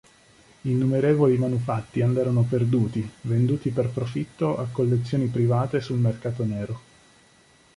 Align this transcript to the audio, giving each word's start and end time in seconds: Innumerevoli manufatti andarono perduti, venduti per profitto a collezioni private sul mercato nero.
Innumerevoli 0.63 1.37
manufatti 1.37 2.01
andarono 2.01 2.41
perduti, 2.41 3.07
venduti 3.21 3.69
per 3.69 3.89
profitto 3.89 4.57
a 4.57 4.65
collezioni 4.71 5.27
private 5.27 5.79
sul 5.79 5.99
mercato 5.99 6.43
nero. 6.43 6.79